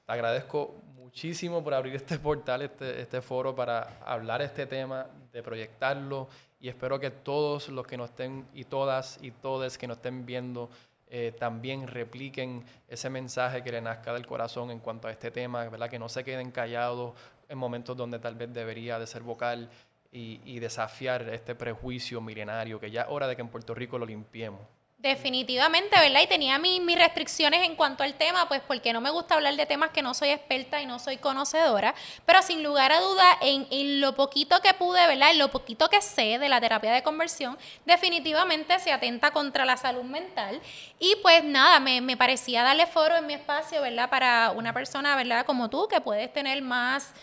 [0.10, 5.43] te agradezco muchísimo por abrir este portal, este, este foro para hablar este tema, de
[5.43, 6.28] proyectarlo
[6.60, 10.26] y espero que todos los que nos estén y todas y todos que nos estén
[10.26, 10.72] viendo
[11.05, 15.70] eh, también repliquen ese mensaje que le nazca del corazón en cuanto a este tema,
[15.70, 15.91] ¿verdad?
[15.91, 17.14] que no se queden callados
[17.47, 19.70] en momentos donde tal vez debería de ser vocal
[20.12, 23.99] y, y desafiar este prejuicio milenario que ya es hora de que en Puerto Rico
[23.99, 24.79] lo limpiemos.
[25.02, 26.20] Definitivamente, ¿verdad?
[26.24, 29.56] Y tenía mis, mis restricciones en cuanto al tema, pues porque no me gusta hablar
[29.56, 31.95] de temas que no soy experta y no soy conocedora,
[32.26, 35.32] pero sin lugar a duda, en, en lo poquito que pude, ¿verdad?
[35.32, 39.78] En lo poquito que sé de la terapia de conversión, definitivamente se atenta contra la
[39.78, 40.60] salud mental.
[41.00, 44.10] Y pues nada, me, me parecía darle foro en mi espacio, ¿verdad?
[44.10, 45.45] Para una persona, ¿verdad?
[45.45, 47.14] Como tú, que puedes tener más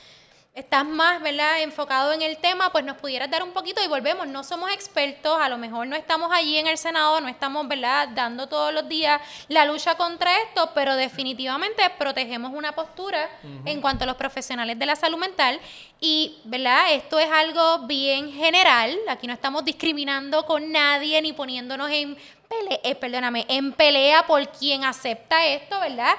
[0.57, 4.27] estás más, ¿verdad?, enfocado en el tema, pues nos pudieras dar un poquito y volvemos.
[4.27, 8.09] No somos expertos, a lo mejor no estamos allí en el Senado, no estamos, ¿verdad?,
[8.15, 13.29] dando todos los días la lucha contra esto, pero definitivamente protegemos una postura
[13.67, 15.61] en cuanto a los profesionales de la salud mental
[16.01, 18.99] y, ¿verdad?, esto es algo bien general.
[19.09, 22.17] Aquí no estamos discriminando con nadie ni poniéndonos en
[22.49, 26.15] pelea, eh, perdóname, en pelea por quien acepta esto, ¿verdad?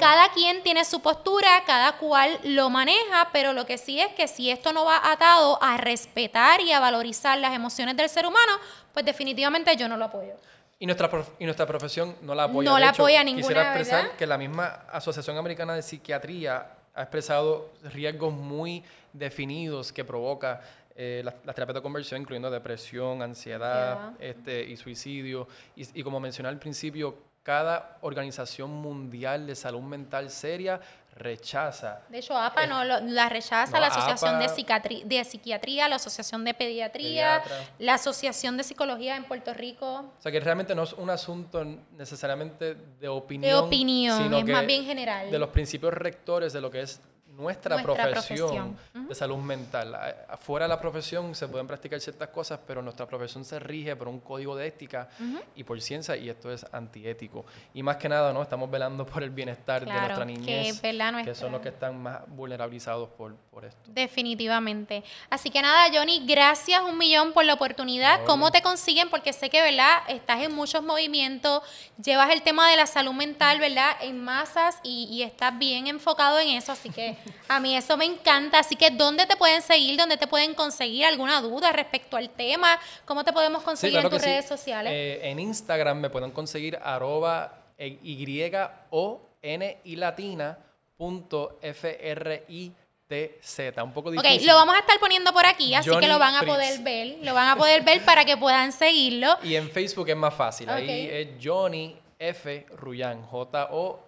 [0.00, 4.26] Cada quien tiene su postura, cada cual lo maneja, pero lo que sí es que
[4.26, 8.52] si esto no va atado a respetar y a valorizar las emociones del ser humano,
[8.92, 10.34] pues definitivamente yo no lo apoyo.
[10.80, 12.70] Y nuestra, y nuestra profesión no la apoya.
[12.70, 17.70] No la apoya ninguna, Quisiera expresar que la misma Asociación Americana de Psiquiatría ha expresado
[17.84, 20.60] riesgos muy definidos que provoca
[21.00, 25.46] eh, las, terapias de conversión, incluyendo depresión, ansiedad este, y suicidio.
[25.76, 30.80] Y, y como mencioné al principio, cada organización mundial de salud mental seria
[31.14, 32.00] rechaza.
[32.08, 37.42] De hecho, APA no la rechaza, la Asociación de, de, Psiquiatría, la Asociación de Pediatría,
[37.78, 40.12] la Asociación de Psicología en Puerto Rico.
[40.18, 41.64] O sea, que realmente no es un asunto
[41.96, 43.52] necesariamente de opinión.
[43.52, 45.30] De opinión, sino es más bien general.
[45.30, 47.00] De los principios rectores de lo que es
[47.38, 49.94] nuestra, profesión, de salud mental.
[50.28, 54.08] Afuera de la profesión se pueden practicar ciertas cosas, pero nuestra profesión se rige por
[54.08, 55.08] un código de ética
[55.54, 57.46] y por ciencia, y esto es antiético.
[57.74, 58.42] Y más que nada, ¿no?
[58.42, 63.08] Estamos velando por el bienestar de nuestra niñez, que, son los que están más vulnerabilizados
[63.10, 63.80] por, por, esto.
[63.86, 65.04] Definitivamente.
[65.30, 68.24] Así que nada, Johnny, gracias un millón por la oportunidad.
[68.24, 69.10] ¿Cómo te consiguen?
[69.10, 69.98] Porque sé que, ¿verdad?
[70.08, 71.62] Estás en muchos movimientos,
[72.02, 73.92] llevas el tema de la salud mental, ¿verdad?
[74.00, 77.16] En masas y, y estás bien enfocado en eso, así que
[77.48, 78.58] a mí eso me encanta.
[78.58, 79.96] Así que, ¿dónde te pueden seguir?
[79.96, 82.78] ¿Dónde te pueden conseguir alguna duda respecto al tema?
[83.04, 84.92] ¿Cómo te podemos conseguir en tus redes sociales?
[84.94, 88.52] Eh, en Instagram me pueden conseguir arroba y
[88.90, 90.58] o n y latina
[90.96, 92.72] punto f r i
[93.06, 94.40] t z un poco difícil.
[94.40, 97.18] Ok, lo vamos a estar poniendo por aquí, así que lo van a poder ver,
[97.22, 99.36] lo van a poder ver para que puedan seguirlo.
[99.44, 102.66] Y en Facebook es más fácil, ahí es Johnny F.
[102.76, 104.06] Ruyan, J-O-H-N-Y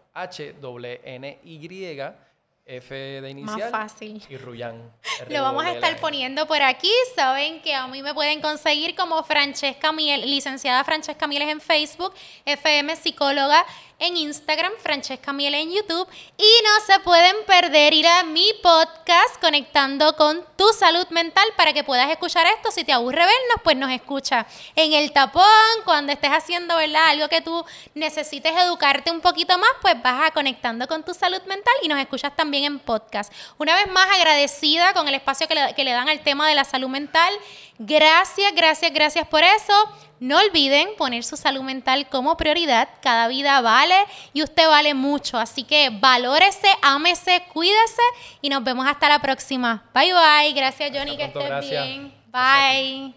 [2.70, 3.58] F de inicial.
[3.58, 4.22] Más fácil.
[4.28, 4.92] Y Ruyán.
[5.28, 6.92] Lo vamos a estar poniendo por aquí.
[7.16, 12.14] Saben que a mí me pueden conseguir como Francesca Miel, licenciada Francesca Mieles en Facebook,
[12.44, 13.66] FM Psicóloga
[14.00, 16.08] en Instagram, Francesca Miel en YouTube.
[16.38, 21.72] Y no se pueden perder ir a mi podcast conectando con tu salud mental para
[21.72, 22.70] que puedas escuchar esto.
[22.70, 25.44] Si te aburre vernos, pues nos escucha en el tapón,
[25.84, 27.08] cuando estés haciendo ¿verdad?
[27.08, 27.64] algo que tú
[27.94, 31.98] necesites educarte un poquito más, pues vas a conectando con tu salud mental y nos
[31.98, 33.32] escuchas también en podcast.
[33.58, 36.54] Una vez más agradecida con el espacio que le, que le dan al tema de
[36.54, 37.32] la salud mental.
[37.78, 39.72] Gracias, gracias, gracias por eso.
[40.20, 42.90] No olviden poner su salud mental como prioridad.
[43.00, 43.94] Cada vida vale
[44.34, 45.38] y usted vale mucho.
[45.38, 48.02] Así que valórese, ámese, cuídese
[48.42, 49.82] y nos vemos hasta la próxima.
[49.94, 50.52] Bye bye.
[50.52, 52.14] Gracias Johnny, que estés bien.
[52.30, 53.14] Bye.